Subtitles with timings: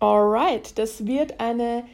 [0.00, 1.84] Alright, das wird eine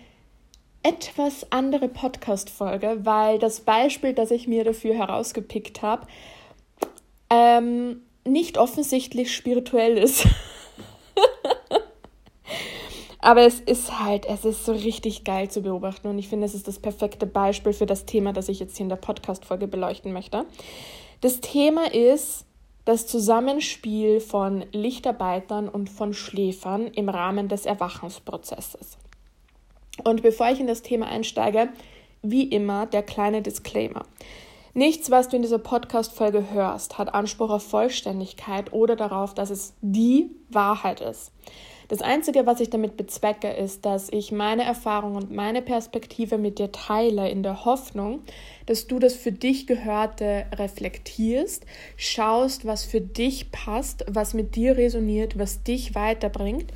[0.83, 6.07] etwas andere Podcast-Folge, weil das Beispiel, das ich mir dafür herausgepickt habe,
[7.31, 10.27] ähm, nicht offensichtlich spirituell ist.
[13.21, 16.55] Aber es ist halt, es ist so richtig geil zu beobachten und ich finde, es
[16.55, 20.13] ist das perfekte Beispiel für das Thema, das ich jetzt hier in der Podcast-Folge beleuchten
[20.13, 20.45] möchte.
[21.23, 22.45] Das Thema ist
[22.85, 28.99] das Zusammenspiel von Lichtarbeitern und von Schläfern im Rahmen des Erwachensprozesses.
[30.03, 31.69] Und bevor ich in das Thema einsteige,
[32.23, 34.05] wie immer der kleine Disclaimer.
[34.73, 39.75] Nichts, was du in dieser Podcast-Folge hörst, hat Anspruch auf Vollständigkeit oder darauf, dass es
[39.83, 41.31] die Wahrheit ist.
[41.95, 46.59] Das Einzige, was ich damit bezwecke, ist, dass ich meine Erfahrung und meine Perspektive mit
[46.59, 48.23] dir teile, in der Hoffnung,
[48.67, 51.65] dass du das für dich Gehörte reflektierst,
[51.97, 56.73] schaust, was für dich passt, was mit dir resoniert, was dich weiterbringt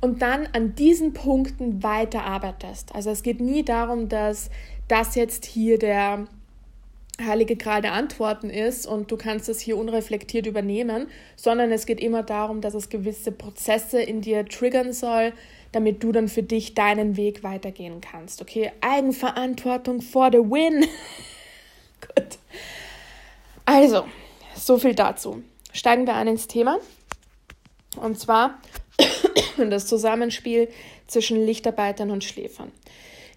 [0.00, 2.92] und dann an diesen Punkten weiterarbeitest.
[2.92, 4.50] Also es geht nie darum, dass
[4.88, 6.26] das jetzt hier der
[7.20, 12.00] heilige Gral der Antworten ist und du kannst es hier unreflektiert übernehmen, sondern es geht
[12.00, 15.32] immer darum, dass es gewisse Prozesse in dir triggern soll,
[15.72, 18.42] damit du dann für dich deinen Weg weitergehen kannst.
[18.42, 20.80] Okay, Eigenverantwortung for the win.
[22.00, 22.38] Gut.
[23.64, 24.04] Also,
[24.54, 25.42] so viel dazu.
[25.72, 26.78] Steigen wir ein ins Thema.
[28.00, 28.58] Und zwar
[29.56, 30.68] das Zusammenspiel
[31.06, 32.72] zwischen Lichtarbeitern und Schläfern.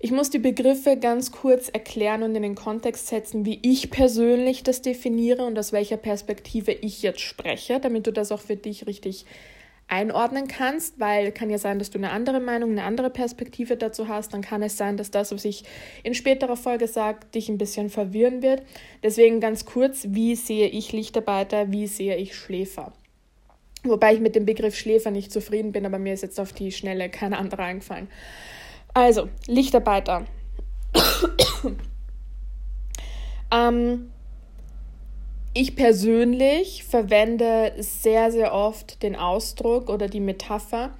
[0.01, 4.63] Ich muss die Begriffe ganz kurz erklären und in den Kontext setzen, wie ich persönlich
[4.63, 8.87] das definiere und aus welcher Perspektive ich jetzt spreche, damit du das auch für dich
[8.87, 9.25] richtig
[9.89, 14.07] einordnen kannst, weil kann ja sein, dass du eine andere Meinung, eine andere Perspektive dazu
[14.07, 15.65] hast, dann kann es sein, dass das, was ich
[16.03, 18.61] in späterer Folge sage, dich ein bisschen verwirren wird.
[19.03, 22.93] Deswegen ganz kurz, wie sehe ich Lichtarbeiter, wie sehe ich Schläfer?
[23.83, 26.71] Wobei ich mit dem Begriff Schläfer nicht zufrieden bin, aber mir ist jetzt auf die
[26.71, 28.07] Schnelle keine andere eingefallen.
[28.93, 30.25] Also, Lichtarbeiter.
[33.51, 34.11] ähm,
[35.53, 40.91] ich persönlich verwende sehr, sehr oft den Ausdruck oder die Metapher.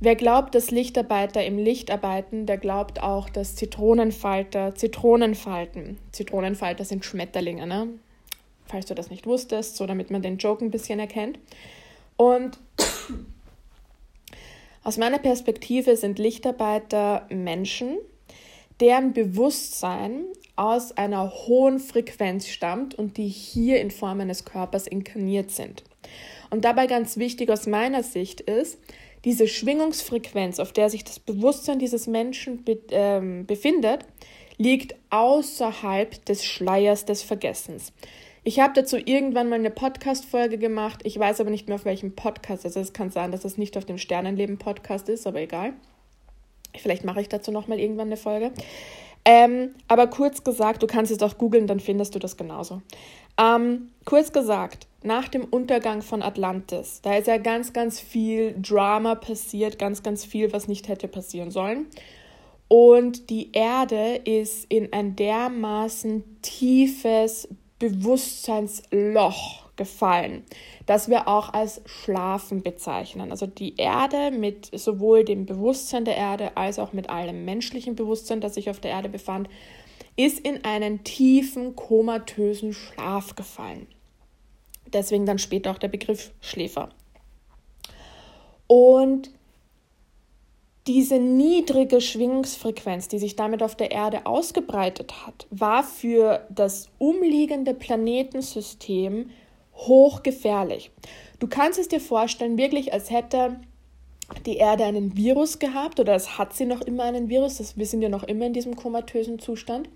[0.00, 5.98] Wer glaubt, dass Lichtarbeiter im Licht arbeiten, der glaubt auch, dass Zitronenfalter Zitronen falten.
[6.12, 7.88] Zitronenfalter sind Schmetterlinge, ne?
[8.66, 11.38] Falls du das nicht wusstest, so damit man den Joke ein bisschen erkennt.
[12.16, 12.58] Und
[14.84, 17.96] aus meiner Perspektive sind Lichtarbeiter Menschen,
[18.80, 20.24] deren Bewusstsein
[20.56, 25.82] aus einer hohen Frequenz stammt und die hier in Form eines Körpers inkarniert sind.
[26.50, 28.78] Und dabei ganz wichtig aus meiner Sicht ist,
[29.24, 34.04] diese Schwingungsfrequenz, auf der sich das Bewusstsein dieses Menschen be äh, befindet,
[34.58, 37.92] liegt außerhalb des Schleiers des Vergessens.
[38.46, 41.00] Ich habe dazu irgendwann mal eine Podcast-Folge gemacht.
[41.04, 42.66] Ich weiß aber nicht mehr auf welchem Podcast.
[42.66, 45.72] Also es kann sein, dass es nicht auf dem Sternenleben-Podcast ist, aber egal.
[46.76, 48.52] Vielleicht mache ich dazu nochmal irgendwann eine Folge.
[49.24, 52.82] Ähm, aber kurz gesagt, du kannst es auch googeln, dann findest du das genauso.
[53.38, 59.14] Ähm, kurz gesagt, nach dem Untergang von Atlantis, da ist ja ganz, ganz viel Drama
[59.14, 61.86] passiert, ganz, ganz viel, was nicht hätte passieren sollen.
[62.68, 67.48] Und die Erde ist in ein dermaßen tiefes
[67.90, 70.44] Bewusstseinsloch gefallen,
[70.86, 73.30] das wir auch als Schlafen bezeichnen.
[73.30, 78.40] Also die Erde mit sowohl dem Bewusstsein der Erde als auch mit allem menschlichen Bewusstsein,
[78.40, 79.48] das sich auf der Erde befand,
[80.16, 83.86] ist in einen tiefen, komatösen Schlaf gefallen.
[84.92, 86.90] Deswegen dann später auch der Begriff Schläfer.
[88.66, 89.30] Und
[90.86, 97.72] diese niedrige Schwingungsfrequenz, die sich damit auf der Erde ausgebreitet hat, war für das umliegende
[97.72, 99.30] Planetensystem
[99.74, 100.90] hochgefährlich.
[101.38, 103.58] Du kannst es dir vorstellen, wirklich als hätte
[104.46, 107.86] die Erde einen Virus gehabt oder es hat sie noch immer einen Virus, das, wir
[107.86, 109.88] sind ja noch immer in diesem komatösen Zustand.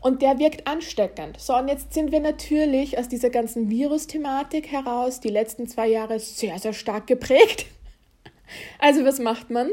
[0.00, 1.40] Und der wirkt ansteckend.
[1.40, 6.20] So, und jetzt sind wir natürlich aus dieser ganzen Virus-Thematik heraus die letzten zwei Jahre
[6.20, 7.66] sehr, sehr stark geprägt.
[8.78, 9.68] Also was macht man?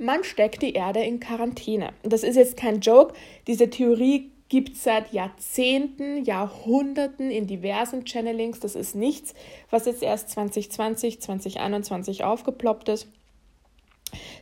[0.00, 1.92] Man steckt die Erde in Quarantäne.
[2.02, 3.14] Das ist jetzt kein Joke.
[3.46, 8.60] Diese Theorie gibt es seit Jahrzehnten, Jahrhunderten in diversen Channelings.
[8.60, 9.34] Das ist nichts,
[9.70, 13.06] was jetzt erst 2020, 2021 aufgeploppt ist,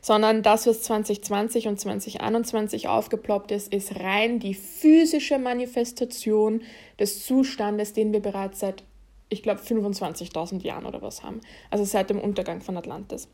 [0.01, 6.63] sondern das, was 2020 und 2021 aufgeploppt ist, ist rein die physische Manifestation
[6.99, 8.85] des Zustandes, den wir bereits seit,
[9.29, 11.43] ich glaube, 25.000 Jahren oder was haben.
[11.71, 13.29] Also seit dem Untergang von Atlantis.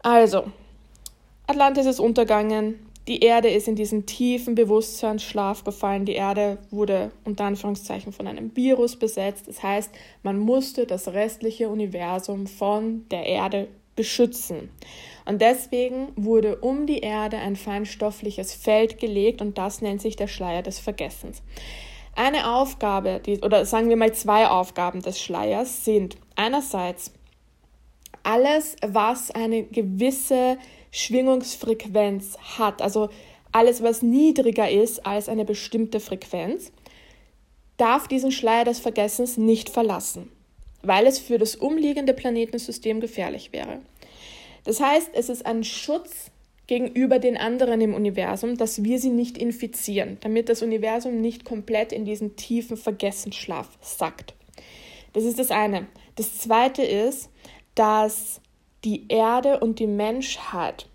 [0.00, 0.44] Also,
[1.46, 7.44] Atlantis ist untergangen, die Erde ist in diesen tiefen Bewusstseinsschlaf gefallen, die Erde wurde unter
[7.44, 9.46] Anführungszeichen von einem Virus besetzt.
[9.46, 9.90] Das heißt,
[10.22, 14.70] man musste das restliche Universum von der Erde beschützen.
[15.26, 20.28] Und deswegen wurde um die Erde ein feinstoffliches Feld gelegt und das nennt sich der
[20.28, 21.42] Schleier des Vergessens.
[22.16, 27.12] Eine Aufgabe, die, oder sagen wir mal zwei Aufgaben des Schleiers sind einerseits
[28.22, 30.56] alles, was eine gewisse
[30.94, 33.10] Schwingungsfrequenz hat, also
[33.50, 36.70] alles, was niedriger ist als eine bestimmte Frequenz,
[37.76, 40.30] darf diesen Schleier des Vergessens nicht verlassen,
[40.82, 43.80] weil es für das umliegende Planetensystem gefährlich wäre.
[44.62, 46.30] Das heißt, es ist ein Schutz
[46.68, 51.92] gegenüber den anderen im Universum, dass wir sie nicht infizieren, damit das Universum nicht komplett
[51.92, 54.34] in diesen tiefen Vergessensschlaf sackt.
[55.12, 55.88] Das ist das eine.
[56.14, 57.30] Das zweite ist,
[57.74, 58.40] dass
[58.84, 60.86] die Erde und die Menschheit,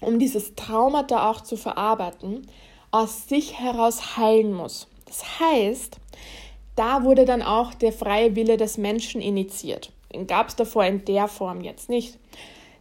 [0.00, 2.46] um dieses Traumata auch zu verarbeiten,
[2.90, 4.88] aus sich heraus heilen muss.
[5.06, 5.98] Das heißt,
[6.76, 9.92] da wurde dann auch der freie Wille des Menschen initiiert.
[10.12, 12.18] Den gab es davor in der Form jetzt nicht.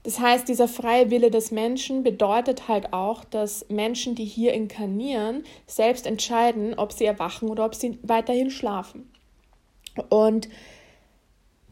[0.03, 5.43] Das heißt, dieser freie Wille des Menschen bedeutet halt auch, dass Menschen, die hier inkarnieren,
[5.67, 9.11] selbst entscheiden, ob sie erwachen oder ob sie weiterhin schlafen.
[10.09, 10.47] Und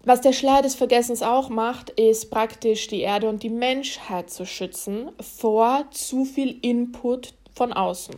[0.07, 4.45] was der Schleier des Vergessens auch macht, ist praktisch die Erde und die Menschheit zu
[4.45, 8.15] schützen vor zu viel Input von außen.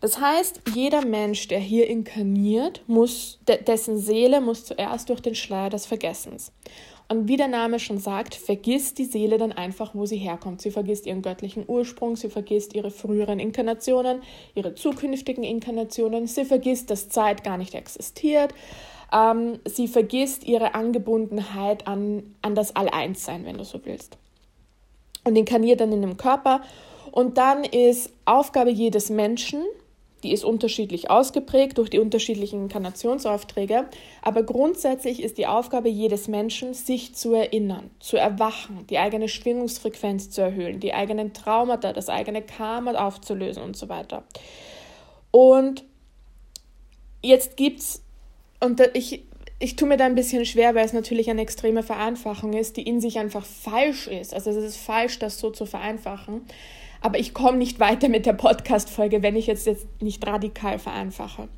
[0.00, 5.68] Das heißt, jeder Mensch, der hier inkarniert, muss, dessen Seele muss zuerst durch den Schleier
[5.68, 6.52] des Vergessens.
[7.08, 10.60] Und wie der Name schon sagt, vergisst die Seele dann einfach, wo sie herkommt.
[10.60, 14.22] Sie vergisst ihren göttlichen Ursprung, sie vergisst ihre früheren Inkarnationen,
[14.54, 18.54] ihre zukünftigen Inkarnationen, sie vergisst, dass Zeit gar nicht existiert,
[19.12, 24.16] ähm, sie vergisst ihre Angebundenheit an, an das All-Eins-Sein, wenn du so willst.
[25.24, 26.62] Und inkarniert dann in dem Körper.
[27.12, 29.62] Und dann ist Aufgabe jedes Menschen,
[30.22, 33.86] die ist unterschiedlich ausgeprägt durch die unterschiedlichen Inkarnationsaufträge,
[34.22, 40.30] aber grundsätzlich ist die Aufgabe jedes Menschen, sich zu erinnern, zu erwachen, die eigene Schwingungsfrequenz
[40.30, 44.24] zu erhöhen, die eigenen Traumata, das eigene Karma aufzulösen und so weiter.
[45.30, 45.84] Und
[47.22, 48.02] jetzt gibt's,
[48.60, 49.24] und ich,
[49.58, 52.82] ich tue mir da ein bisschen schwer, weil es natürlich eine extreme Vereinfachung ist, die
[52.82, 54.34] in sich einfach falsch ist.
[54.34, 56.42] Also es ist falsch, das so zu vereinfachen.
[57.00, 61.48] Aber ich komme nicht weiter mit der Podcast-Folge, wenn ich jetzt, jetzt nicht radikal vereinfache.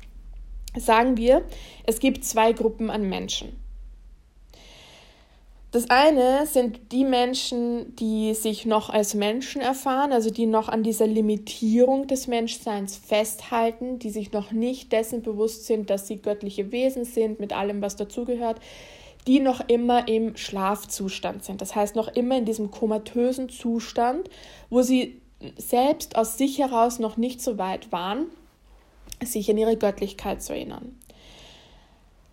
[0.75, 1.43] Sagen wir,
[1.85, 3.59] es gibt zwei Gruppen an Menschen.
[5.71, 10.81] Das eine sind die Menschen, die sich noch als Menschen erfahren, also die noch an
[10.81, 16.71] dieser Limitierung des Menschseins festhalten, die sich noch nicht dessen bewusst sind, dass sie göttliche
[16.71, 18.59] Wesen sind, mit allem, was dazugehört,
[19.27, 21.61] die noch immer im Schlafzustand sind.
[21.61, 24.27] Das heißt, noch immer in diesem komatösen Zustand,
[24.71, 25.21] wo sie
[25.57, 28.25] selbst aus sich heraus noch nicht so weit waren,
[29.23, 30.98] sich an ihre Göttlichkeit zu erinnern.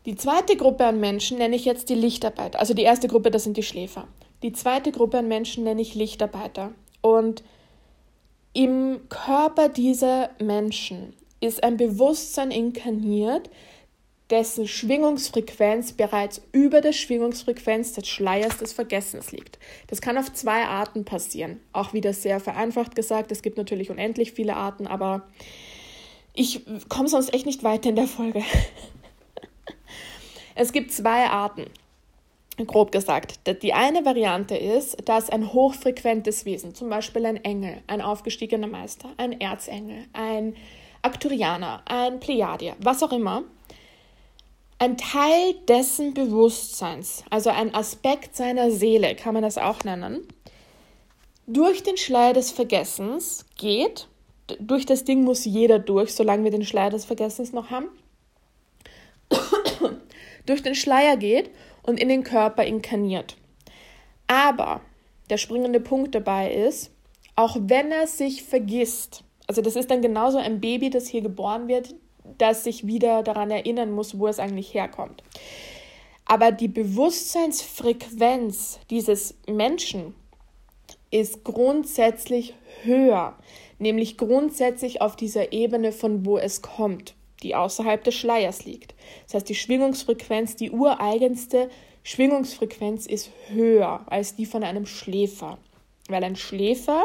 [0.06, 2.60] Die zweite Gruppe an Menschen nenne ich jetzt die Lichtarbeiter.
[2.60, 4.06] Also die erste Gruppe, das sind die Schläfer.
[4.42, 6.72] Die zweite Gruppe an Menschen nenne ich Lichtarbeiter.
[7.00, 7.42] Und
[8.52, 13.50] im Körper dieser Menschen ist ein Bewusstsein inkarniert,
[14.30, 19.58] dessen Schwingungsfrequenz bereits über der Schwingungsfrequenz des Schleiers des Vergessens liegt.
[19.88, 21.60] Das kann auf zwei Arten passieren.
[21.72, 25.28] Auch wieder sehr vereinfacht gesagt, es gibt natürlich unendlich viele Arten, aber
[26.34, 28.42] ich komme sonst echt nicht weiter in der Folge.
[30.56, 31.66] es gibt zwei Arten,
[32.66, 33.38] grob gesagt.
[33.62, 39.10] Die eine Variante ist, dass ein hochfrequentes Wesen, zum Beispiel ein Engel, ein aufgestiegener Meister,
[39.18, 40.56] ein Erzengel, ein
[41.02, 43.44] Akturianer, ein Plejadier, was auch immer,
[44.78, 50.26] ein Teil dessen Bewusstseins, also ein Aspekt seiner Seele, kann man das auch nennen,
[51.46, 54.08] durch den Schleier des Vergessens geht.
[54.58, 57.88] Durch das Ding muss jeder durch, solange wir den Schleier des Vergessens noch haben.
[60.46, 61.50] Durch den Schleier geht
[61.82, 63.36] und in den Körper inkarniert.
[64.26, 64.80] Aber
[65.30, 66.90] der springende Punkt dabei ist,
[67.36, 71.68] auch wenn er sich vergisst, also das ist dann genauso ein Baby, das hier geboren
[71.68, 71.94] wird,
[72.38, 75.22] das sich wieder daran erinnern muss, wo es eigentlich herkommt.
[76.24, 80.14] Aber die Bewusstseinsfrequenz dieses Menschen
[81.12, 83.38] ist grundsätzlich höher,
[83.78, 88.94] nämlich grundsätzlich auf dieser Ebene, von wo es kommt, die außerhalb des Schleiers liegt.
[89.24, 91.68] Das heißt, die Schwingungsfrequenz, die ureigenste
[92.02, 95.58] Schwingungsfrequenz ist höher als die von einem Schläfer,
[96.08, 97.02] weil ein Schläfer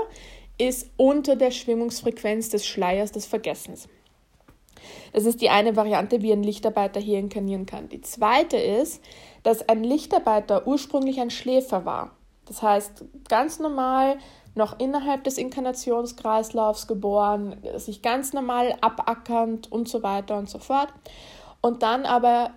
[0.58, 3.90] ist unter der Schwingungsfrequenz des Schleiers des Vergessens.
[5.14, 7.90] Das ist die eine Variante, wie ein Lichtarbeiter hier inkarnieren kann.
[7.90, 9.04] Die zweite ist,
[9.44, 12.16] dass ein Lichtarbeiter ursprünglich ein Schläfer war.
[12.46, 14.18] Das heißt, ganz normal
[14.56, 20.90] noch innerhalb des Inkarnationskreislaufs geboren, sich ganz normal abackernd und so weiter und so fort.
[21.62, 22.52] Und dann aber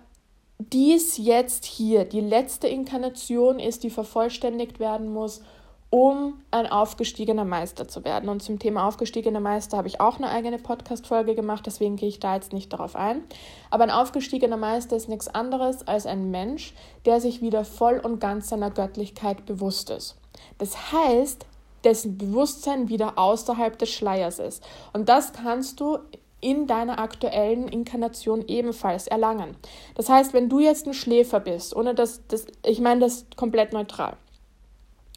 [0.57, 5.41] dies jetzt hier die letzte Inkarnation ist, die vervollständigt werden muss,
[5.89, 8.27] um ein aufgestiegener Meister zu werden.
[8.27, 12.19] Und zum Thema aufgestiegener Meister habe ich auch eine eigene Podcast-Folge gemacht, deswegen gehe ich
[12.19, 13.23] da jetzt nicht darauf ein.
[13.69, 16.73] Aber ein aufgestiegener Meister ist nichts anderes als ein Mensch,
[17.05, 20.17] der sich wieder voll und ganz seiner Göttlichkeit bewusst ist.
[20.57, 21.45] Das heißt,
[21.85, 24.63] dessen Bewusstsein wieder außerhalb des Schleiers ist.
[24.93, 25.99] Und das kannst du
[26.41, 29.55] in deiner aktuellen Inkarnation ebenfalls erlangen.
[29.95, 33.73] Das heißt, wenn du jetzt ein Schläfer bist, ohne dass das, ich meine das komplett
[33.73, 34.17] neutral.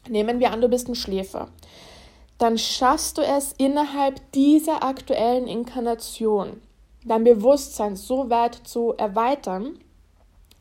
[0.09, 1.49] Nehmen wir an, du bist ein Schläfer.
[2.39, 6.63] Dann schaffst du es innerhalb dieser aktuellen Inkarnation,
[7.05, 9.79] dein Bewusstsein so weit zu erweitern,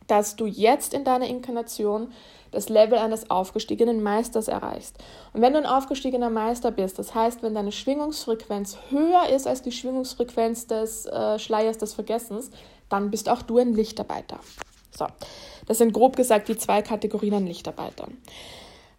[0.07, 2.11] dass du jetzt in deiner Inkarnation
[2.51, 4.97] das Level eines aufgestiegenen Meisters erreichst.
[5.33, 9.61] Und wenn du ein aufgestiegener Meister bist, das heißt, wenn deine Schwingungsfrequenz höher ist als
[9.61, 12.51] die Schwingungsfrequenz des äh, Schleiers des Vergessens,
[12.89, 14.39] dann bist auch du ein Lichtarbeiter.
[14.97, 15.05] So,
[15.67, 18.17] das sind grob gesagt die zwei Kategorien an Lichtarbeitern.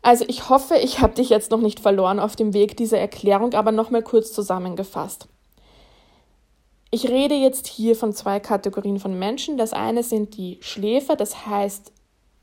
[0.02, 3.55] Also ich hoffe, ich habe dich jetzt noch nicht verloren auf dem Weg dieser Erklärung,
[3.55, 5.28] aber nochmal kurz zusammengefasst.
[6.90, 9.59] Ich rede jetzt hier von zwei Kategorien von Menschen.
[9.59, 11.93] Das eine sind die Schläfer, das heißt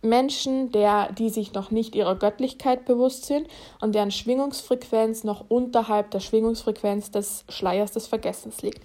[0.05, 3.47] Menschen, der, die sich noch nicht ihrer Göttlichkeit bewusst sind
[3.81, 8.81] und deren Schwingungsfrequenz noch unterhalb der Schwingungsfrequenz des Schleiers des Vergessens liegt.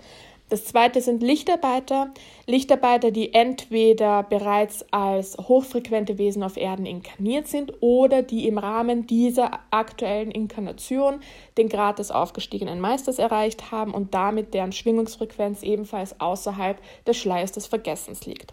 [0.50, 2.10] Das zweite sind Lichtarbeiter.
[2.46, 9.06] Lichtarbeiter, die entweder bereits als hochfrequente Wesen auf Erden inkarniert sind oder die im Rahmen
[9.06, 11.20] dieser aktuellen Inkarnation
[11.56, 17.52] den Grad des aufgestiegenen Meisters erreicht haben und damit deren Schwingungsfrequenz ebenfalls außerhalb des Schleiers
[17.52, 18.52] des Vergessens liegt.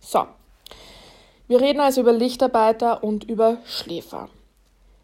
[0.00, 0.26] So,
[1.46, 4.28] wir reden also über Lichtarbeiter und über Schläfer.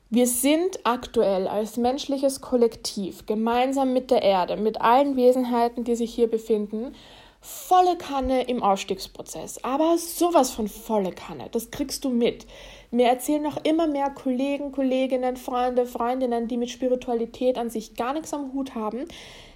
[0.09, 6.13] Wir sind aktuell als menschliches Kollektiv gemeinsam mit der Erde, mit allen Wesenheiten, die sich
[6.13, 6.95] hier befinden,
[7.41, 9.63] volle Kanne im Aufstiegsprozess.
[9.63, 12.47] Aber sowas von volle Kanne, das kriegst du mit.
[12.91, 18.13] Mir erzählen noch immer mehr Kollegen, Kolleginnen, Freunde, Freundinnen, die mit Spiritualität an sich gar
[18.13, 19.07] nichts am Hut haben,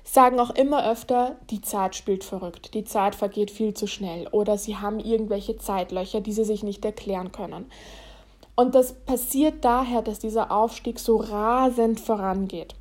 [0.04, 4.58] sagen auch immer öfter, die Zeit spielt verrückt, die Zeit vergeht viel zu schnell oder
[4.58, 7.66] sie haben irgendwelche Zeitlöcher, die sie sich nicht erklären können.
[8.54, 12.76] Und das passiert daher, dass dieser Aufstieg so rasend vorangeht.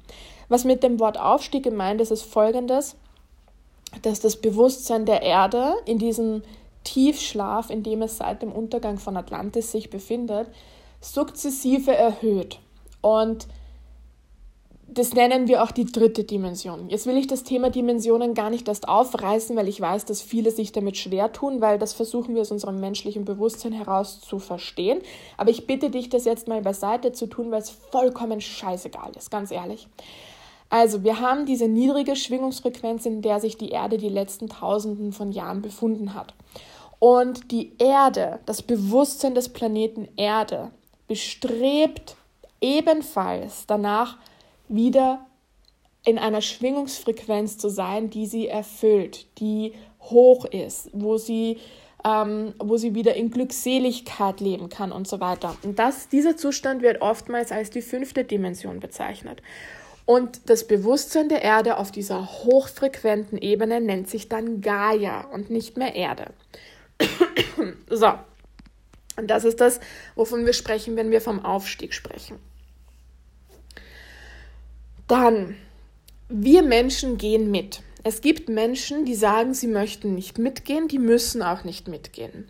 [0.49, 2.95] Was mit dem Wort Aufstieg gemeint ist, ist folgendes,
[4.01, 6.43] dass das Bewusstsein der Erde in diesem
[6.83, 10.47] Tiefschlaf, in dem es seit dem Untergang von Atlantis sich befindet,
[10.99, 12.59] sukzessive erhöht.
[13.01, 13.47] Und
[14.93, 16.89] das nennen wir auch die dritte Dimension.
[16.89, 20.51] Jetzt will ich das Thema Dimensionen gar nicht erst aufreißen, weil ich weiß, dass viele
[20.51, 24.99] sich damit schwer tun, weil das versuchen wir aus unserem menschlichen Bewusstsein heraus zu verstehen.
[25.37, 29.31] Aber ich bitte dich, das jetzt mal beiseite zu tun, weil es vollkommen scheißegal ist,
[29.31, 29.87] ganz ehrlich.
[30.69, 35.31] Also, wir haben diese niedrige Schwingungsfrequenz, in der sich die Erde die letzten Tausenden von
[35.31, 36.33] Jahren befunden hat.
[36.97, 40.71] Und die Erde, das Bewusstsein des Planeten Erde,
[41.07, 42.15] bestrebt
[42.59, 44.17] ebenfalls danach,
[44.73, 45.25] wieder
[46.05, 51.59] in einer Schwingungsfrequenz zu sein, die sie erfüllt, die hoch ist, wo sie,
[52.03, 55.55] ähm, wo sie wieder in Glückseligkeit leben kann und so weiter.
[55.63, 59.41] Und das, dieser Zustand wird oftmals als die fünfte Dimension bezeichnet.
[60.05, 65.77] Und das Bewusstsein der Erde auf dieser hochfrequenten Ebene nennt sich dann Gaia und nicht
[65.77, 66.33] mehr Erde.
[67.89, 68.11] so,
[69.15, 69.79] und das ist das,
[70.15, 72.37] wovon wir sprechen, wenn wir vom Aufstieg sprechen.
[75.07, 75.55] Dann,
[76.29, 77.81] wir Menschen gehen mit.
[78.03, 82.49] Es gibt Menschen, die sagen, sie möchten nicht mitgehen, die müssen auch nicht mitgehen.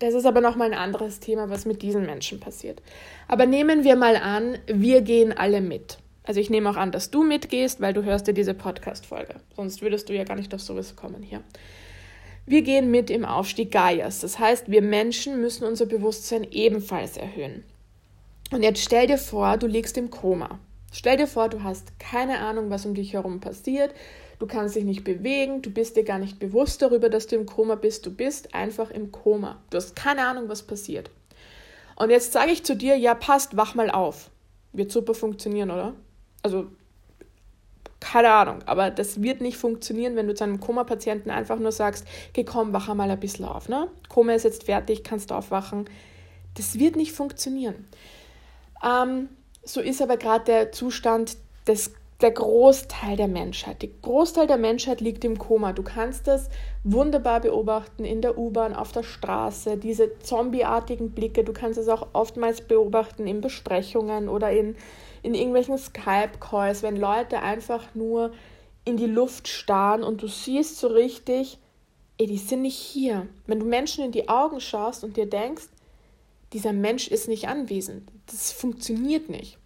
[0.00, 2.80] Das ist aber nochmal ein anderes Thema, was mit diesen Menschen passiert.
[3.28, 5.98] Aber nehmen wir mal an, wir gehen alle mit.
[6.24, 9.36] Also ich nehme auch an, dass du mitgehst, weil du hörst ja diese Podcast-Folge.
[9.54, 11.42] Sonst würdest du ja gar nicht auf sowas kommen hier.
[12.46, 14.20] Wir gehen mit im Aufstieg Gaias.
[14.20, 17.64] Das heißt, wir Menschen müssen unser Bewusstsein ebenfalls erhöhen.
[18.50, 20.58] Und jetzt stell dir vor, du liegst im Koma.
[20.90, 23.94] Stell dir vor, du hast keine Ahnung, was um dich herum passiert.
[24.38, 27.46] Du kannst dich nicht bewegen, du bist dir gar nicht bewusst darüber, dass du im
[27.46, 28.06] Koma bist.
[28.06, 29.60] Du bist einfach im Koma.
[29.70, 31.10] Du hast keine Ahnung, was passiert.
[31.96, 34.30] Und jetzt sage ich zu dir, ja, passt, wach mal auf.
[34.72, 35.94] Wird super funktionieren, oder?
[36.42, 36.66] Also,
[38.00, 42.06] keine Ahnung, aber das wird nicht funktionieren, wenn du zu einem Koma-Patienten einfach nur sagst,
[42.30, 43.88] okay, komm, wach mal ein bisschen auf, ne?
[44.08, 45.84] Koma ist jetzt fertig, kannst aufwachen.
[46.54, 47.86] Das wird nicht funktionieren.
[48.82, 49.28] Ähm,
[49.62, 51.36] so ist aber gerade der Zustand
[51.66, 53.82] des der Großteil der Menschheit.
[53.82, 55.72] Der Großteil der Menschheit liegt im Koma.
[55.72, 56.48] Du kannst das
[56.84, 61.44] wunderbar beobachten in der U-Bahn, auf der Straße, diese zombieartigen Blicke.
[61.44, 64.76] Du kannst es auch oftmals beobachten in Besprechungen oder in,
[65.22, 68.32] in irgendwelchen Skype-Calls, wenn Leute einfach nur
[68.84, 71.58] in die Luft starren und du siehst so richtig,
[72.18, 73.26] ey, die sind nicht hier.
[73.46, 75.68] Wenn du Menschen in die Augen schaust und dir denkst,
[76.52, 78.10] dieser Mensch ist nicht anwesend.
[78.26, 79.58] Das funktioniert nicht.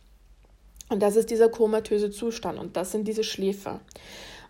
[0.89, 3.81] Und das ist dieser komatöse Zustand und das sind diese Schläfer.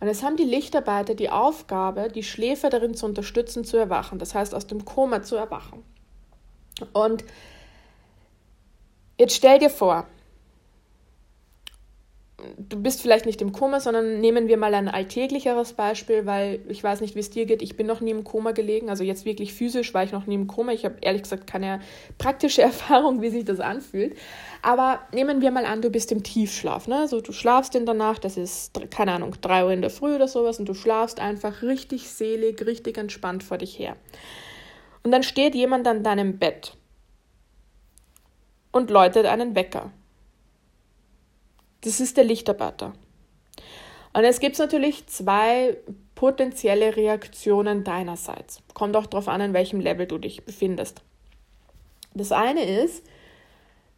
[0.01, 4.19] Und es haben die Lichtarbeiter die Aufgabe, die Schläfer darin zu unterstützen, zu erwachen.
[4.19, 5.85] Das heißt, aus dem Koma zu erwachen.
[6.93, 7.25] Und
[9.19, 10.07] jetzt stell dir vor,
[12.59, 16.83] du bist vielleicht nicht im Koma, sondern nehmen wir mal ein alltäglicheres Beispiel, weil ich
[16.83, 17.63] weiß nicht, wie es dir geht.
[17.63, 20.35] Ich bin noch nie im Koma gelegen, also jetzt wirklich physisch war ich noch nie
[20.35, 20.73] im Koma.
[20.73, 21.81] Ich habe ehrlich gesagt keine
[22.19, 24.17] praktische Erfahrung, wie sich das anfühlt.
[24.63, 26.89] Aber nehmen wir mal an, du bist im Tiefschlaf.
[26.89, 26.97] Ne?
[26.97, 30.15] Also du schlafst in der Nacht, das ist, keine Ahnung, drei Uhr in der Früh
[30.15, 33.97] oder sowas und du schlafst einfach richtig selig, richtig entspannt vor dich her.
[35.03, 36.77] Und dann steht jemand an deinem Bett
[38.73, 39.91] und läutet einen Wecker.
[41.85, 42.95] Das ist der Lichtarbeiter.
[44.15, 45.77] Und es gibt natürlich zwei
[46.15, 48.63] potenzielle Reaktionen deinerseits.
[48.73, 51.03] Kommt auch darauf an, in welchem Level du dich befindest.
[52.15, 53.05] Das eine ist,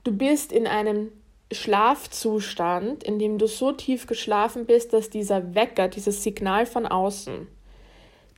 [0.02, 1.12] du bist in einem
[1.52, 7.46] Schlafzustand, in dem du so tief geschlafen bist, dass dieser Wecker, dieses Signal von außen,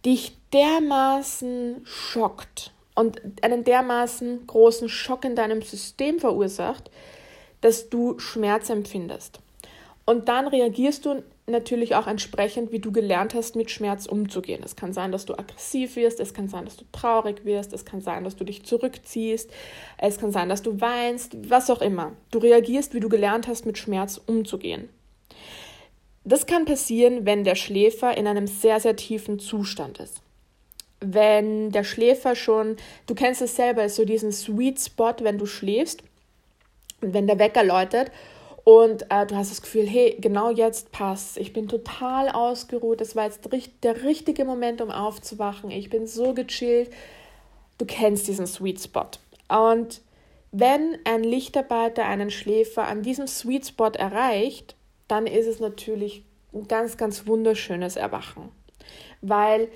[0.05, 6.90] dich dermaßen schockt und einen dermaßen großen Schock in deinem System verursacht,
[7.60, 9.40] dass du Schmerz empfindest.
[10.04, 14.62] Und dann reagierst du natürlich auch entsprechend, wie du gelernt hast, mit Schmerz umzugehen.
[14.64, 17.84] Es kann sein, dass du aggressiv wirst, es kann sein, dass du traurig wirst, es
[17.84, 19.50] kann sein, dass du dich zurückziehst,
[19.98, 22.12] es kann sein, dass du weinst, was auch immer.
[22.30, 24.88] Du reagierst, wie du gelernt hast, mit Schmerz umzugehen.
[26.24, 30.22] Das kann passieren, wenn der Schläfer in einem sehr, sehr tiefen Zustand ist.
[31.00, 36.02] Wenn der Schläfer schon, du kennst es selber, so diesen Sweet Spot, wenn du schläfst,
[37.00, 38.11] wenn der Wecker läutet
[38.64, 43.17] und äh, du hast das Gefühl, hey, genau jetzt passt, ich bin total ausgeruht, das
[43.17, 43.49] war jetzt
[43.83, 46.90] der richtige Moment, um aufzuwachen, ich bin so gechillt,
[47.78, 49.09] du kennst diesen Sweet Spot.
[49.49, 50.02] Und
[50.52, 54.76] wenn ein Lichtarbeiter einen Schläfer an diesem Sweet Spot erreicht,
[55.07, 58.50] dann ist es natürlich ein ganz, ganz wunderschönes Erwachen.
[59.21, 59.69] Weil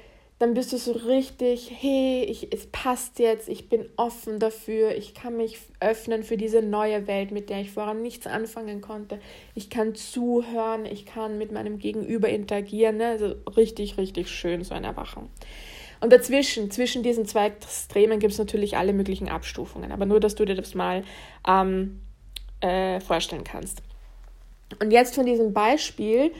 [0.42, 5.14] dann bist du so richtig, hey, ich, es passt jetzt, ich bin offen dafür, ich
[5.14, 9.20] kann mich öffnen für diese neue Welt, mit der ich vorher nichts anfangen konnte.
[9.54, 12.96] Ich kann zuhören, ich kann mit meinem Gegenüber interagieren.
[12.96, 13.06] Ne?
[13.06, 15.28] Also richtig, richtig schön, so ein Erwachen.
[16.00, 20.34] Und dazwischen, zwischen diesen zwei Extremen gibt es natürlich alle möglichen Abstufungen, aber nur, dass
[20.34, 21.04] du dir das mal
[21.46, 22.00] ähm,
[22.58, 23.80] äh, vorstellen kannst.
[24.80, 26.32] Und jetzt von diesem Beispiel,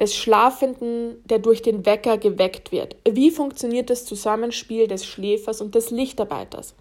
[0.00, 2.96] des Schlafenden, der durch den Wecker geweckt wird.
[3.08, 6.74] Wie funktioniert das Zusammenspiel des Schläfers und des Lichtarbeiters?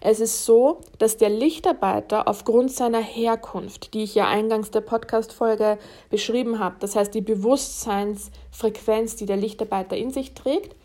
[0.00, 5.78] Es ist so, dass der Lichtarbeiter aufgrund seiner Herkunft, die ich ja eingangs der Podcast-Folge
[6.10, 10.76] beschrieben habe, das heißt die Bewusstseinsfrequenz, die der Lichtarbeiter in sich trägt,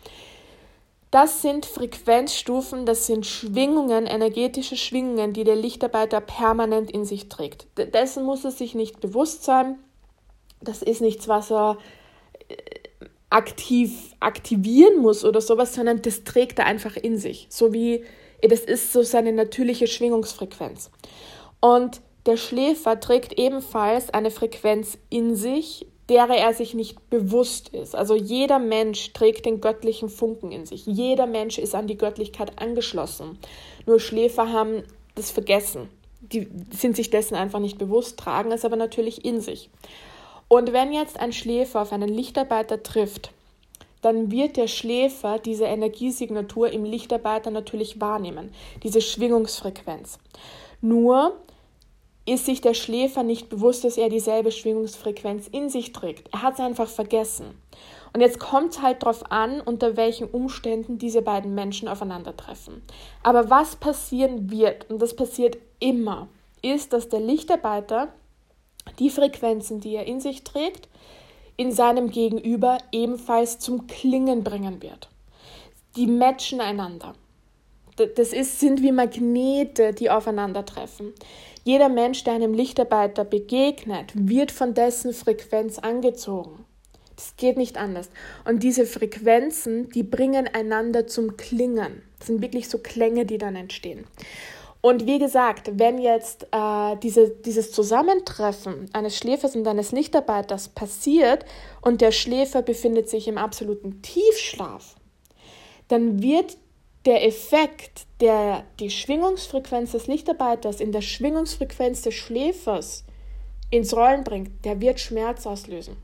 [1.10, 7.66] das sind Frequenzstufen, das sind Schwingungen, energetische Schwingungen, die der Lichtarbeiter permanent in sich trägt.
[7.76, 9.78] Dessen muss er sich nicht bewusst sein
[10.62, 11.78] das ist nichts, was er
[12.48, 12.54] äh,
[13.30, 17.46] aktiv aktivieren muss oder sowas, sondern das trägt er einfach in sich.
[17.48, 18.04] So wie,
[18.42, 20.90] das ist so seine natürliche Schwingungsfrequenz.
[21.60, 27.94] Und der Schläfer trägt ebenfalls eine Frequenz in sich, derer er sich nicht bewusst ist.
[27.96, 30.86] Also jeder Mensch trägt den göttlichen Funken in sich.
[30.86, 33.38] Jeder Mensch ist an die Göttlichkeit angeschlossen.
[33.86, 34.82] Nur Schläfer haben
[35.14, 35.88] das vergessen.
[36.20, 39.70] Die sind sich dessen einfach nicht bewusst, tragen es aber natürlich in sich.
[40.52, 43.30] Und wenn jetzt ein Schläfer auf einen Lichtarbeiter trifft,
[44.02, 50.18] dann wird der Schläfer diese Energiesignatur im Lichtarbeiter natürlich wahrnehmen, diese Schwingungsfrequenz.
[50.82, 51.40] Nur
[52.26, 56.28] ist sich der Schläfer nicht bewusst, dass er dieselbe Schwingungsfrequenz in sich trägt.
[56.34, 57.58] Er hat es einfach vergessen.
[58.12, 62.82] Und jetzt kommt es halt darauf an, unter welchen Umständen diese beiden Menschen aufeinandertreffen.
[63.22, 66.28] Aber was passieren wird, und das passiert immer,
[66.60, 68.12] ist, dass der Lichtarbeiter
[68.98, 70.88] die Frequenzen, die er in sich trägt,
[71.56, 75.08] in seinem Gegenüber ebenfalls zum Klingen bringen wird.
[75.96, 77.14] Die matchen einander.
[77.96, 81.12] Das ist, sind wie Magnete, die aufeinandertreffen.
[81.64, 86.64] Jeder Mensch, der einem Lichtarbeiter begegnet, wird von dessen Frequenz angezogen.
[87.14, 88.08] Das geht nicht anders.
[88.44, 92.02] Und diese Frequenzen, die bringen einander zum Klingen.
[92.18, 94.06] Das sind wirklich so Klänge, die dann entstehen.
[94.82, 101.44] Und wie gesagt, wenn jetzt äh, diese, dieses Zusammentreffen eines Schläfers und eines Lichtarbeiters passiert
[101.80, 104.96] und der Schläfer befindet sich im absoluten Tiefschlaf,
[105.86, 106.56] dann wird
[107.04, 113.04] der Effekt, der die Schwingungsfrequenz des Lichtarbeiters in der Schwingungsfrequenz des Schläfers
[113.70, 115.96] ins Rollen bringt, der wird Schmerz auslösen.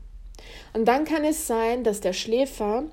[0.73, 2.85] Und dann kann es sein, dass der Schläfer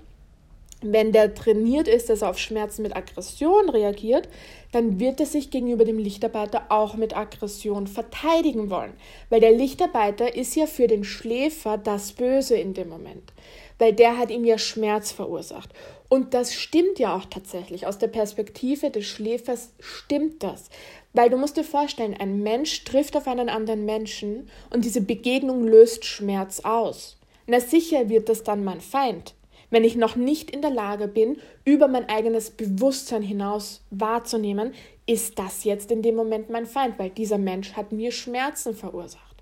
[0.82, 4.28] wenn der trainiert ist, dass er auf Schmerzen mit Aggression reagiert,
[4.72, 8.92] dann wird er sich gegenüber dem Lichtarbeiter auch mit Aggression verteidigen wollen.
[9.30, 13.32] Weil der Lichtarbeiter ist ja für den Schläfer das Böse in dem Moment.
[13.78, 15.70] Weil der hat ihm ja Schmerz verursacht.
[16.08, 17.86] Und das stimmt ja auch tatsächlich.
[17.86, 20.68] Aus der Perspektive des Schläfers stimmt das.
[21.14, 25.66] Weil du musst dir vorstellen, ein Mensch trifft auf einen anderen Menschen und diese Begegnung
[25.66, 27.16] löst Schmerz aus.
[27.46, 29.35] Na sicher wird das dann mein Feind
[29.76, 31.36] wenn ich noch nicht in der Lage bin,
[31.66, 34.72] über mein eigenes Bewusstsein hinaus wahrzunehmen,
[35.04, 39.36] ist das jetzt in dem Moment mein Feind, weil dieser Mensch hat mir Schmerzen verursacht.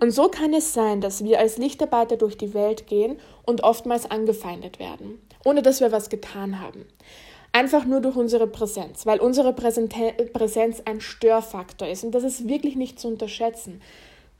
[0.00, 4.10] Und so kann es sein, dass wir als Lichtarbeiter durch die Welt gehen und oftmals
[4.10, 6.84] angefeindet werden, ohne dass wir was getan haben.
[7.52, 12.04] Einfach nur durch unsere Präsenz, weil unsere Präsenz ein Störfaktor ist.
[12.04, 13.80] Und das ist wirklich nicht zu unterschätzen.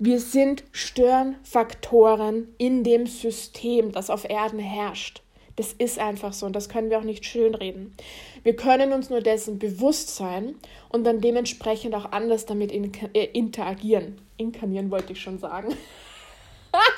[0.07, 5.23] Wir sind Störfaktoren in dem System, das auf Erden herrscht.
[5.57, 7.95] Das ist einfach so und das können wir auch nicht schönreden.
[8.43, 10.57] Wir können uns nur dessen bewusst sein
[10.91, 14.21] und dann dementsprechend auch anders damit in, äh, interagieren.
[14.37, 15.75] Inkarnieren wollte ich schon sagen.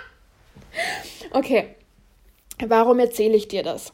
[1.31, 1.77] okay,
[2.67, 3.93] warum erzähle ich dir das?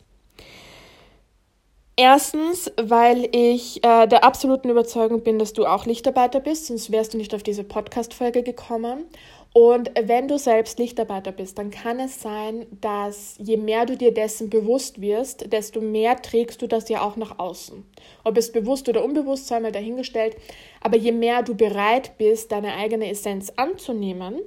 [1.97, 7.13] Erstens, weil ich äh, der absoluten Überzeugung bin, dass du auch Lichtarbeiter bist, sonst wärst
[7.13, 9.05] du nicht auf diese Podcast-Folge gekommen.
[9.55, 14.15] Und wenn du selbst Lichtarbeiter bist, dann kann es sein, dass je mehr du dir
[14.15, 17.85] dessen bewusst wirst, desto mehr trägst du das ja auch nach außen.
[18.25, 20.37] Ob es bewusst oder unbewusst sei mal dahingestellt,
[20.81, 24.41] aber je mehr du bereit bist, deine eigene Essenz anzunehmen,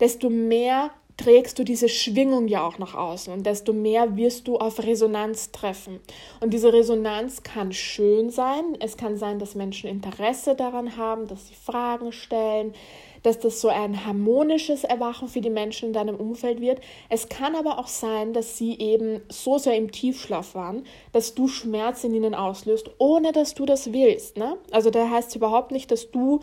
[0.00, 4.58] desto mehr trägst du diese Schwingung ja auch nach außen und desto mehr wirst du
[4.58, 6.00] auf Resonanz treffen.
[6.40, 8.76] Und diese Resonanz kann schön sein.
[8.80, 12.74] Es kann sein, dass Menschen Interesse daran haben, dass sie Fragen stellen,
[13.22, 16.80] dass das so ein harmonisches Erwachen für die Menschen in deinem Umfeld wird.
[17.08, 21.48] Es kann aber auch sein, dass sie eben so sehr im Tiefschlaf waren, dass du
[21.48, 24.36] Schmerz in ihnen auslöst, ohne dass du das willst.
[24.36, 24.58] Ne?
[24.70, 26.40] Also da heißt es überhaupt nicht, dass du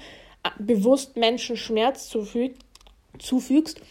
[0.60, 3.82] bewusst Menschen Schmerz zufügst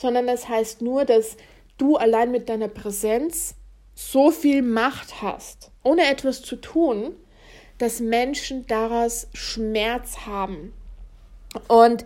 [0.00, 1.36] sondern das heißt nur, dass
[1.76, 3.54] du allein mit deiner Präsenz
[3.94, 7.14] so viel Macht hast, ohne etwas zu tun,
[7.76, 10.72] dass Menschen daraus Schmerz haben.
[11.68, 12.04] Und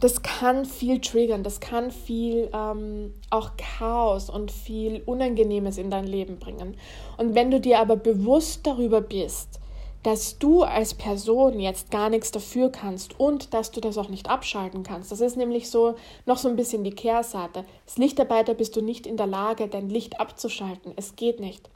[0.00, 6.06] das kann viel triggern, das kann viel ähm, auch Chaos und viel Unangenehmes in dein
[6.06, 6.76] Leben bringen.
[7.16, 9.60] Und wenn du dir aber bewusst darüber bist,
[10.02, 14.30] dass du als Person jetzt gar nichts dafür kannst und dass du das auch nicht
[14.30, 15.12] abschalten kannst.
[15.12, 15.94] Das ist nämlich so
[16.26, 17.64] noch so ein bisschen die Kehrseite.
[17.86, 20.92] Als Lichtarbeiter bist du nicht in der Lage, dein Licht abzuschalten.
[20.96, 21.68] Es geht nicht,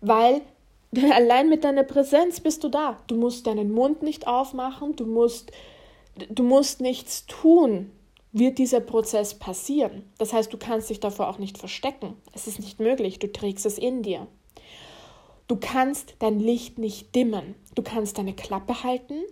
[0.00, 0.40] weil
[1.12, 2.98] allein mit deiner Präsenz bist du da.
[3.08, 5.52] Du musst deinen Mund nicht aufmachen, du musst
[6.30, 7.90] du musst nichts tun.
[8.32, 10.02] Wird dieser Prozess passieren?
[10.18, 12.16] Das heißt, du kannst dich davor auch nicht verstecken.
[12.34, 14.26] Es ist nicht möglich, du trägst es in dir.
[15.48, 17.54] Du kannst dein Licht nicht dimmen.
[17.74, 19.22] Du kannst deine Klappe halten.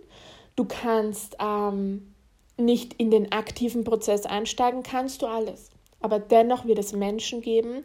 [0.55, 2.13] Du kannst ähm,
[2.57, 5.71] nicht in den aktiven Prozess einsteigen, kannst du alles.
[5.99, 7.83] Aber dennoch wird es Menschen geben,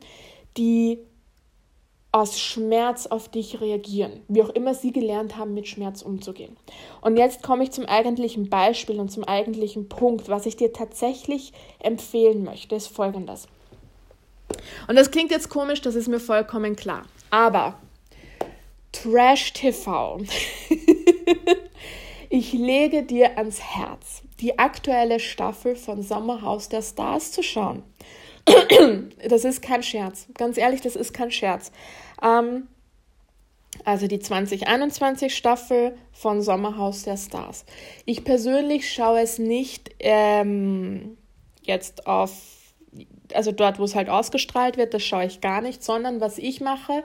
[0.57, 0.99] die
[2.13, 6.57] aus Schmerz auf dich reagieren, wie auch immer sie gelernt haben, mit Schmerz umzugehen.
[7.01, 11.53] Und jetzt komme ich zum eigentlichen Beispiel und zum eigentlichen Punkt, was ich dir tatsächlich
[11.79, 13.47] empfehlen möchte, ist folgendes.
[14.89, 17.05] Und das klingt jetzt komisch, das ist mir vollkommen klar.
[17.31, 17.79] Aber
[18.93, 20.21] Trash TV.
[22.29, 27.83] ich lege dir ans Herz, die aktuelle Staffel von Sommerhaus der Stars zu schauen.
[29.29, 30.27] das ist kein Scherz.
[30.35, 31.71] Ganz ehrlich, das ist kein Scherz.
[32.23, 32.69] Ähm,
[33.85, 37.65] also die 2021 Staffel von Sommerhaus der Stars.
[38.05, 41.17] Ich persönlich schaue es nicht ähm,
[41.63, 42.33] jetzt auf,
[43.33, 46.61] also dort, wo es halt ausgestrahlt wird, das schaue ich gar nicht, sondern was ich
[46.61, 47.05] mache,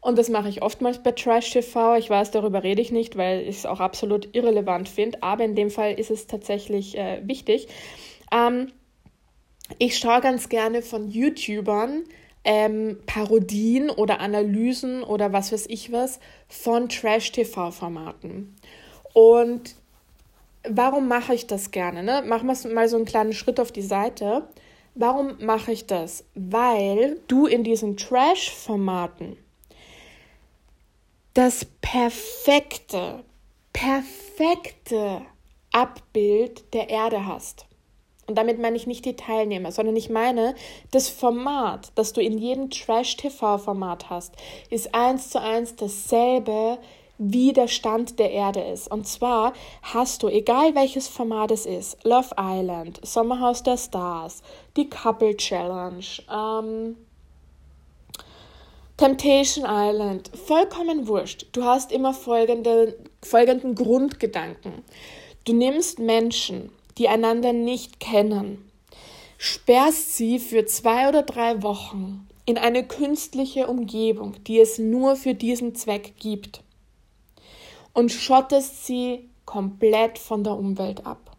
[0.00, 1.96] und das mache ich oftmals bei Trash TV.
[1.96, 5.22] Ich weiß, darüber rede ich nicht, weil ich es auch absolut irrelevant finde.
[5.22, 7.68] Aber in dem Fall ist es tatsächlich äh, wichtig.
[8.32, 8.72] Ähm,
[9.78, 12.04] ich schaue ganz gerne von YouTubern
[12.44, 18.54] ähm, Parodien oder Analysen oder was weiß ich was von Trash-TV-Formaten.
[19.12, 19.74] Und
[20.68, 22.04] warum mache ich das gerne?
[22.04, 22.22] Ne?
[22.24, 24.46] Machen wir mal so einen kleinen Schritt auf die Seite.
[24.94, 26.24] Warum mache ich das?
[26.34, 29.36] Weil du in diesen Trash-Formaten
[31.36, 33.22] das perfekte,
[33.74, 35.20] perfekte
[35.70, 37.66] Abbild der Erde hast.
[38.26, 40.54] Und damit meine ich nicht die Teilnehmer, sondern ich meine,
[40.92, 44.34] das Format, das du in jedem Trash-TV-Format hast,
[44.70, 46.78] ist eins zu eins dasselbe,
[47.18, 48.90] wie der Stand der Erde ist.
[48.90, 54.42] Und zwar hast du, egal welches Format es ist, Love Island, Sommerhaus der Stars,
[54.78, 56.96] die Couple Challenge, ähm,
[58.96, 61.48] Temptation Island, vollkommen wurscht.
[61.52, 64.72] Du hast immer folgende, folgenden Grundgedanken.
[65.44, 68.70] Du nimmst Menschen, die einander nicht kennen,
[69.36, 75.34] sperrst sie für zwei oder drei Wochen in eine künstliche Umgebung, die es nur für
[75.34, 76.62] diesen Zweck gibt,
[77.92, 81.36] und schottest sie komplett von der Umwelt ab.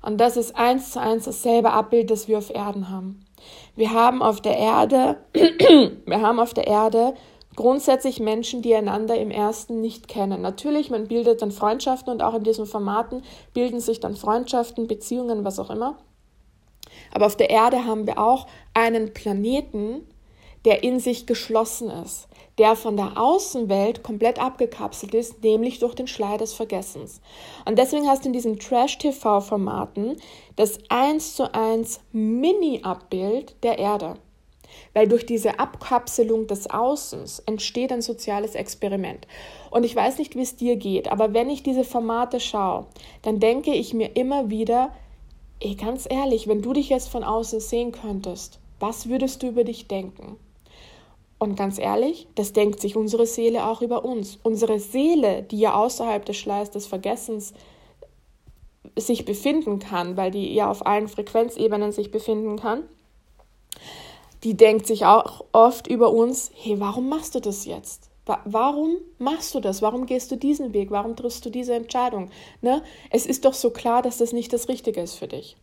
[0.00, 3.24] Und das ist eins zu eins dasselbe Abbild, das wir auf Erden haben.
[3.74, 7.14] Wir haben auf der Erde, wir haben auf der Erde
[7.56, 10.40] grundsätzlich Menschen, die einander im ersten nicht kennen.
[10.40, 13.22] Natürlich, man bildet dann Freundschaften und auch in diesen Formaten
[13.54, 15.98] bilden sich dann Freundschaften, Beziehungen, was auch immer.
[17.14, 20.06] Aber auf der Erde haben wir auch einen Planeten,
[20.64, 26.06] der in sich geschlossen ist, der von der Außenwelt komplett abgekapselt ist, nämlich durch den
[26.06, 27.20] Schleier des Vergessens.
[27.64, 30.16] Und deswegen hast du in diesen Trash-TV-Formaten
[30.56, 34.14] das 1 zu 1 Mini-Abbild der Erde.
[34.94, 39.26] Weil durch diese Abkapselung des Außens entsteht ein soziales Experiment.
[39.70, 42.86] Und ich weiß nicht, wie es dir geht, aber wenn ich diese Formate schaue,
[43.22, 44.92] dann denke ich mir immer wieder,
[45.60, 49.64] ey, ganz ehrlich, wenn du dich jetzt von außen sehen könntest, was würdest du über
[49.64, 50.36] dich denken?
[51.42, 54.38] Und ganz ehrlich, das denkt sich unsere Seele auch über uns.
[54.44, 57.52] Unsere Seele, die ja außerhalb des Schleiers des Vergessens
[58.96, 62.84] sich befinden kann, weil die ja auf allen Frequenzebenen sich befinden kann,
[64.44, 68.08] die denkt sich auch oft über uns, hey, warum machst du das jetzt?
[68.44, 69.82] Warum machst du das?
[69.82, 70.92] Warum gehst du diesen Weg?
[70.92, 72.30] Warum triffst du diese Entscheidung?
[72.60, 72.84] Ne?
[73.10, 75.56] Es ist doch so klar, dass das nicht das Richtige ist für dich.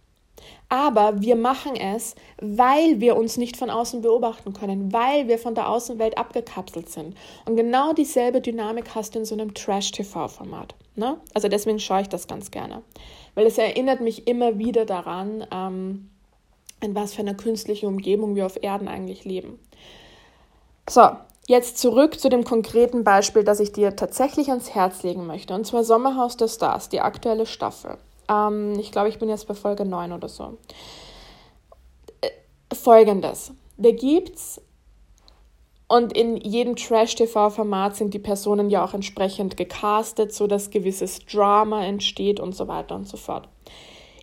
[0.70, 5.56] Aber wir machen es, weil wir uns nicht von außen beobachten können, weil wir von
[5.56, 7.18] der Außenwelt abgekapselt sind.
[7.46, 10.76] Und genau dieselbe Dynamik hast du in so einem Trash-TV-Format.
[10.96, 11.18] Ne?
[11.34, 12.84] Also deswegen schaue ich das ganz gerne.
[13.34, 16.10] Weil es erinnert mich immer wieder daran, ähm,
[16.82, 19.60] in was für einer künstlichen Umgebung wir auf Erden eigentlich leben.
[20.88, 21.10] So,
[21.48, 25.56] jetzt zurück zu dem konkreten Beispiel, das ich dir tatsächlich ans Herz legen möchte.
[25.56, 27.98] Und zwar Sommerhaus der Stars, die aktuelle Staffel.
[28.30, 30.58] Ähm, ich glaube, ich bin jetzt bei Folge 9 oder so.
[32.22, 32.30] Äh,
[32.74, 33.52] Folgendes.
[33.78, 34.62] Da gibt's
[35.92, 42.39] und in jedem Trash-TV-Format sind die Personen ja auch entsprechend gecastet, sodass gewisses Drama entsteht
[42.39, 43.50] und so weiter und so fort.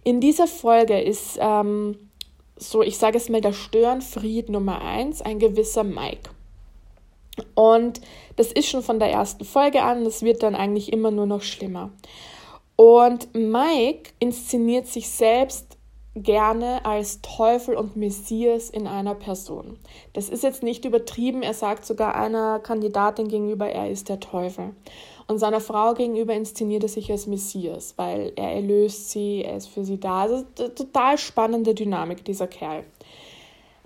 [0.05, 1.99] In dieser Folge ist ähm,
[2.57, 6.31] so, ich sage es mal, der Störenfried Nummer 1, ein gewisser Mike.
[7.57, 8.01] Und
[8.37, 11.43] das ist schon von der ersten Folge an, das wird dann eigentlich immer nur noch
[11.43, 11.91] schlimmer.
[12.77, 15.77] Und Mike inszeniert sich selbst
[16.15, 19.79] gerne als Teufel und Messias in einer Person.
[20.15, 24.75] Das ist jetzt nicht übertrieben, er sagt sogar einer Kandidatin gegenüber, er ist der Teufel.
[25.27, 29.69] Und seiner Frau gegenüber inszeniert er sich als Messias, weil er erlöst sie, er ist
[29.69, 30.23] für sie da.
[30.23, 32.85] Also total spannende Dynamik, dieser Kerl.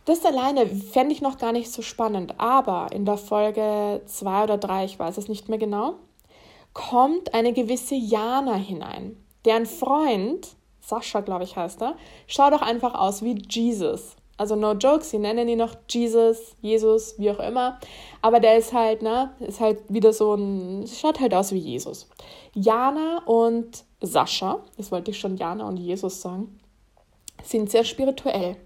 [0.04, 4.58] Das alleine fände ich noch gar nicht so spannend, aber in der Folge zwei oder
[4.58, 5.94] drei, ich weiß es nicht mehr genau,
[6.72, 9.16] kommt eine gewisse Jana hinein.
[9.44, 10.48] Deren Freund,
[10.80, 14.16] Sascha, glaube ich, heißt er, schaut doch einfach aus wie Jesus.
[14.36, 17.78] Also no joke, sie nennen ihn noch Jesus, Jesus, wie auch immer.
[18.22, 22.08] Aber der ist halt, ne, ist halt wieder so ein, schaut halt aus wie Jesus.
[22.54, 26.58] Jana und Sascha, das wollte ich schon Jana und Jesus sagen,
[27.42, 28.56] sind sehr spirituell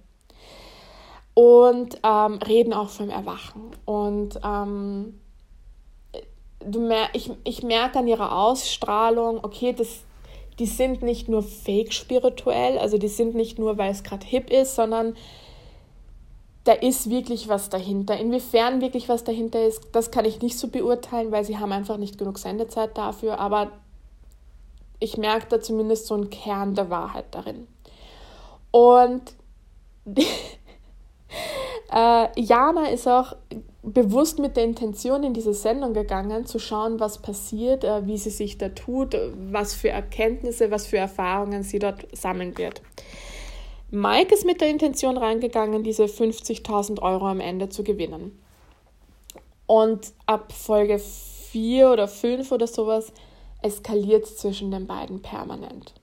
[1.34, 3.72] und ähm, reden auch vom Erwachen.
[3.84, 5.20] Und ähm,
[6.66, 10.04] du mer ich, ich merke an ihrer Ausstrahlung, okay, das,
[10.58, 14.50] die sind nicht nur fake spirituell, also die sind nicht nur, weil es gerade hip
[14.50, 15.14] ist, sondern
[16.64, 18.16] da ist wirklich was dahinter.
[18.16, 21.98] Inwiefern wirklich was dahinter ist, das kann ich nicht so beurteilen, weil sie haben einfach
[21.98, 23.70] nicht genug Sendezeit dafür, aber
[24.98, 27.66] ich merke da zumindest so einen Kern der Wahrheit darin.
[28.70, 29.34] Und
[31.92, 33.36] äh, Jana ist auch
[33.84, 38.30] bewusst mit der Intention in diese Sendung gegangen, zu schauen, was passiert, äh, wie sie
[38.30, 39.16] sich da tut,
[39.50, 42.80] was für Erkenntnisse, was für Erfahrungen sie dort sammeln wird.
[43.90, 48.38] Mike ist mit der Intention reingegangen, diese 50.000 Euro am Ende zu gewinnen.
[49.66, 53.12] Und ab Folge 4 oder 5 oder sowas
[53.62, 55.94] eskaliert es zwischen den beiden permanent.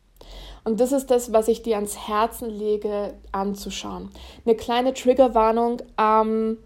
[0.63, 4.09] Und das ist das, was ich dir ans Herzen lege, anzuschauen.
[4.45, 5.81] Eine kleine Triggerwarnung.
[5.97, 6.57] Ähm,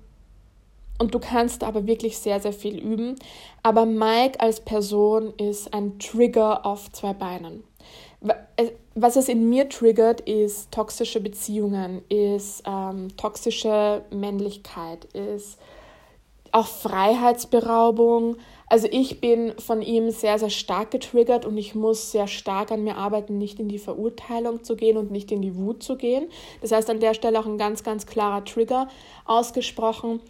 [0.97, 3.15] und du kannst aber wirklich sehr, sehr viel üben.
[3.63, 7.63] Aber Mike als Person ist ein Trigger auf zwei Beinen.
[8.95, 15.59] Was es in mir triggert, ist toxische Beziehungen, ist ähm, toxische Männlichkeit, ist
[16.51, 18.37] auch Freiheitsberaubung.
[18.67, 22.85] Also ich bin von ihm sehr, sehr stark getriggert und ich muss sehr stark an
[22.85, 26.29] mir arbeiten, nicht in die Verurteilung zu gehen und nicht in die Wut zu gehen.
[26.61, 28.87] Das heißt an der Stelle auch ein ganz, ganz klarer Trigger
[29.25, 30.21] ausgesprochen.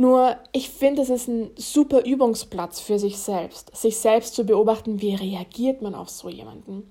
[0.00, 5.02] Nur ich finde, es ist ein super Übungsplatz für sich selbst, sich selbst zu beobachten,
[5.02, 6.88] wie reagiert man auf so jemanden.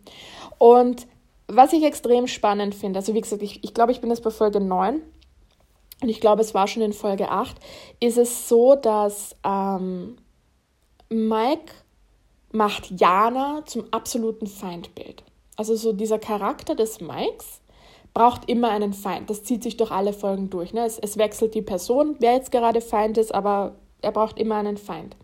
[0.58, 1.08] Und
[1.48, 4.30] was ich extrem spannend finde, also wie gesagt, ich, ich glaube, ich bin jetzt bei
[4.30, 5.02] Folge 9
[6.02, 7.56] und ich glaube, es war schon in Folge 8,
[8.02, 10.18] ist es so, dass ähm,
[11.08, 11.72] Mike
[12.52, 15.24] macht Jana zum absoluten Feindbild.
[15.56, 17.62] Also so dieser Charakter des Mikes
[18.18, 19.30] braucht immer einen Feind.
[19.30, 20.74] Das zieht sich durch alle Folgen durch.
[20.74, 20.84] Ne?
[20.84, 24.78] Es, es wechselt die Person, wer jetzt gerade Feind ist, aber er braucht immer einen
[24.78, 25.16] Feind.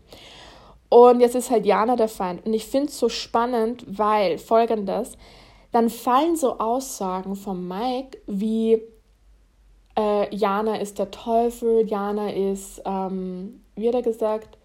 [0.90, 2.46] Und jetzt ist halt Jana der Feind.
[2.46, 5.18] Und ich finde es so spannend, weil folgendes,
[5.72, 8.80] dann fallen so Aussagen von Mike wie
[9.98, 14.56] äh, Jana ist der Teufel, Jana ist, ähm, wie hat er gesagt,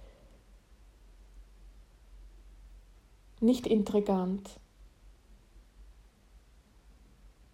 [3.39, 4.59] nicht intrigant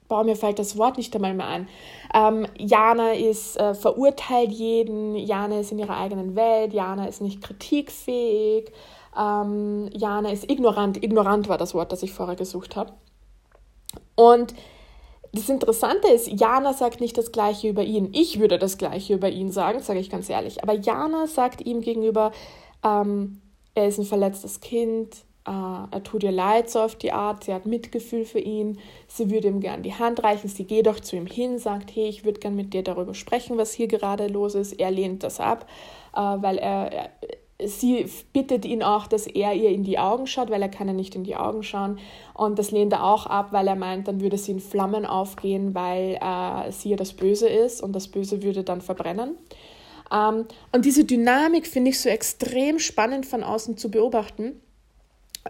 [0.07, 1.67] boah, mir fällt das Wort nicht einmal mehr ein.
[2.13, 7.41] Ähm, Jana ist, äh, verurteilt jeden, Jana ist in ihrer eigenen Welt, Jana ist nicht
[7.41, 8.71] kritikfähig,
[9.17, 11.03] ähm, Jana ist ignorant.
[11.03, 12.93] Ignorant war das Wort, das ich vorher gesucht habe.
[14.15, 14.53] Und
[15.31, 18.09] das Interessante ist, Jana sagt nicht das Gleiche über ihn.
[18.13, 20.63] Ich würde das Gleiche über ihn sagen, sage ich ganz ehrlich.
[20.63, 22.31] Aber Jana sagt ihm gegenüber,
[22.83, 23.41] ähm,
[23.73, 27.53] er ist ein verletztes Kind, äh, er tut ihr leid so auf die Art, sie
[27.53, 31.15] hat Mitgefühl für ihn, sie würde ihm gern die Hand reichen, sie geht doch zu
[31.15, 34.55] ihm hin, sagt, hey, ich würde gern mit dir darüber sprechen, was hier gerade los
[34.55, 34.73] ist.
[34.73, 35.67] Er lehnt das ab,
[36.15, 37.09] äh, weil er,
[37.63, 40.93] sie bittet ihn auch, dass er ihr in die Augen schaut, weil er kann ja
[40.93, 41.99] nicht in die Augen schauen.
[42.33, 45.75] Und das lehnt er auch ab, weil er meint, dann würde sie in Flammen aufgehen,
[45.75, 49.37] weil äh, sie ja das Böse ist und das Böse würde dann verbrennen.
[50.11, 54.59] Ähm, und diese Dynamik finde ich so extrem spannend von außen zu beobachten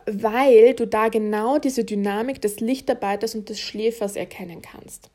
[0.05, 5.09] weil du da genau diese Dynamik des Lichtarbeiters und des Schläfers erkennen kannst.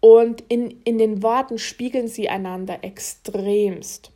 [0.00, 4.12] Und in, in den Worten spiegeln sie einander extremst.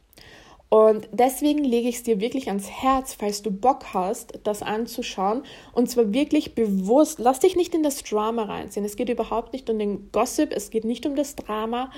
[0.68, 5.42] Und deswegen lege ich es dir wirklich ans Herz, falls du Bock hast, das anzuschauen.
[5.74, 7.18] Und zwar wirklich bewusst.
[7.18, 8.87] Lass dich nicht in das Drama reinziehen.
[8.87, 11.90] Es geht überhaupt nicht um den Gossip, es geht nicht um das Drama.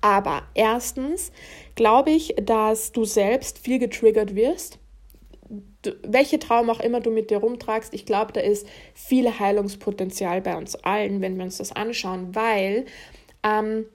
[0.00, 1.30] Aber erstens
[1.74, 4.78] glaube ich, dass du selbst viel getriggert wirst
[6.02, 10.56] welche Traum auch immer du mit dir rumtragst, ich glaube, da ist viel Heilungspotenzial bei
[10.56, 12.86] uns allen, wenn wir uns das anschauen, weil
[13.42, 13.86] ähm,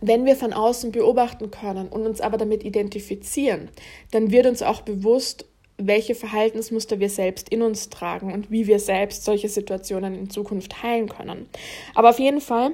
[0.00, 3.70] wenn wir von außen beobachten können und uns aber damit identifizieren,
[4.10, 5.46] dann wird uns auch bewusst,
[5.78, 10.82] welche Verhaltensmuster wir selbst in uns tragen und wie wir selbst solche Situationen in Zukunft
[10.82, 11.48] heilen können.
[11.94, 12.72] Aber auf jeden Fall,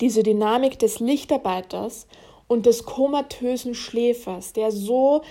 [0.00, 2.06] diese Dynamik des Lichtarbeiters
[2.48, 5.22] und des komatösen Schläfers, der so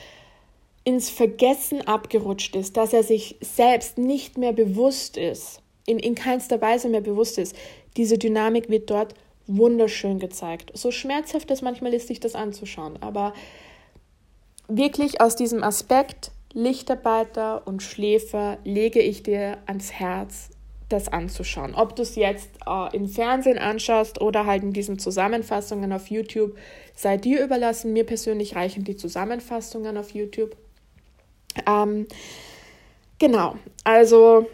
[0.84, 6.62] ins Vergessen abgerutscht ist, dass er sich selbst nicht mehr bewusst ist, in, in keinster
[6.62, 7.56] Weise mehr bewusst ist.
[7.96, 9.16] Diese Dynamik wird dort
[9.48, 10.72] wunderschön gezeigt.
[10.74, 13.34] So schmerzhaft es manchmal ist, sich das anzuschauen, aber
[14.68, 20.50] wirklich aus diesem Aspekt Lichtarbeiter und Schläfer lege ich dir ans Herz,
[20.90, 21.74] das anzuschauen.
[21.74, 26.56] Ob du es jetzt äh, im Fernsehen anschaust oder halt in diesen Zusammenfassungen auf YouTube,
[26.94, 27.94] sei dir überlassen.
[27.94, 30.56] Mir persönlich reichen die Zusammenfassungen auf YouTube.
[31.66, 32.08] Ähm,
[33.20, 34.50] genau, also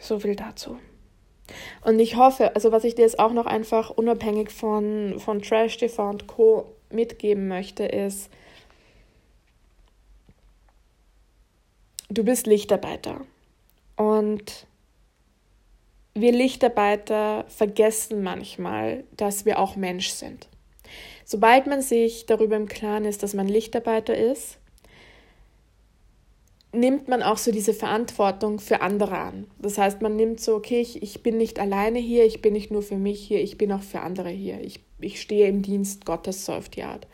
[0.00, 0.78] so viel dazu.
[1.82, 5.78] Und ich hoffe, also was ich dir jetzt auch noch einfach unabhängig von, von Trash
[5.78, 6.66] TV und Co.
[6.90, 8.30] mitgeben möchte, ist,
[12.10, 13.22] du bist Lichtarbeiter.
[13.96, 14.66] Und
[16.14, 20.48] wir Lichtarbeiter vergessen manchmal, dass wir auch Mensch sind.
[21.30, 24.56] Sobald man sich darüber im Klaren ist, dass man Lichtarbeiter ist,
[26.72, 29.46] nimmt man auch so diese Verantwortung für andere an.
[29.58, 32.70] Das heißt, man nimmt so, okay, ich, ich bin nicht alleine hier, ich bin nicht
[32.70, 34.62] nur für mich hier, ich bin auch für andere hier.
[34.62, 37.06] Ich, ich stehe im Dienst Gottes so auf die Art.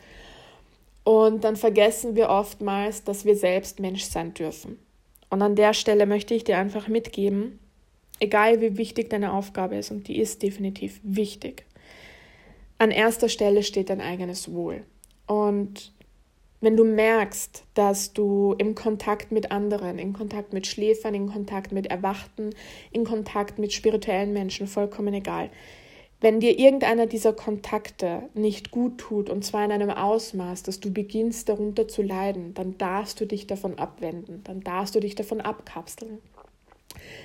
[1.03, 4.79] Und dann vergessen wir oftmals, dass wir selbst Mensch sein dürfen.
[5.29, 7.59] Und an der Stelle möchte ich dir einfach mitgeben,
[8.21, 11.65] egal wie wichtig deine Aufgabe ist, und die ist definitiv wichtig,
[12.77, 14.83] an erster Stelle steht dein eigenes Wohl.
[15.27, 15.93] Und
[16.61, 21.71] wenn du merkst, dass du im Kontakt mit anderen, in Kontakt mit Schläfern, in Kontakt
[21.71, 22.51] mit Erwachten,
[22.91, 25.49] in Kontakt mit spirituellen Menschen, vollkommen egal,
[26.21, 30.91] wenn dir irgendeiner dieser Kontakte nicht gut tut, und zwar in einem Ausmaß, dass du
[30.91, 35.41] beginnst darunter zu leiden, dann darfst du dich davon abwenden, dann darfst du dich davon
[35.41, 36.19] abkapseln.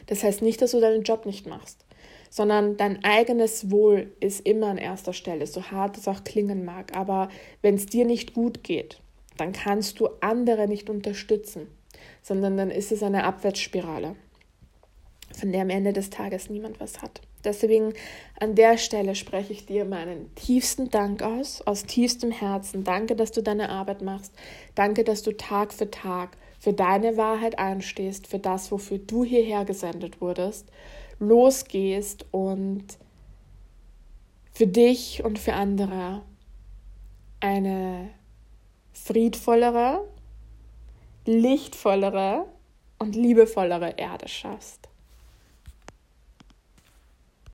[0.07, 1.85] Das heißt nicht, dass du deinen Job nicht machst
[2.31, 6.97] sondern dein eigenes Wohl ist immer an erster Stelle, so hart es auch klingen mag.
[6.97, 7.29] Aber
[7.61, 9.01] wenn es dir nicht gut geht,
[9.37, 11.67] dann kannst du andere nicht unterstützen,
[12.23, 14.17] sondern dann ist es eine Abwärtsspirale.
[15.33, 17.21] von der am Ende des Tages niemand was hat.
[17.45, 17.95] Deswegen
[18.39, 22.85] an der Stelle spreche ich dir meinen tiefsten Dank aus, aus tiefstem Herzen.
[22.85, 24.35] Danke, dass du deine Arbeit machst.
[24.75, 29.65] Danke, dass du Tag für Tag für deine Wahrheit einstehst, für das, wofür du hierher
[29.65, 30.69] gesendet wurdest,
[31.21, 32.99] losgehst und
[34.53, 36.23] für dich und für andere
[37.41, 38.11] eine
[38.93, 40.07] friedvollere,
[41.25, 42.47] lichtvollere
[42.99, 44.90] und liebevollere Erde schaffst.